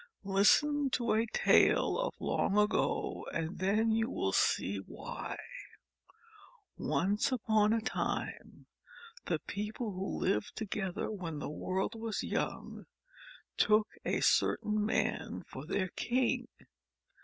[0.25, 5.37] Listen to a tale of long ago and then you will see why.
[6.75, 8.65] Once upon a time,
[9.27, 12.87] the people who lived together when the world was young
[13.57, 16.47] took a certain man for their king.